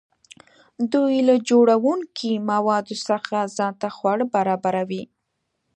[0.93, 5.03] دوی له جوړونکي موادو څخه ځان ته خواړه برابروي.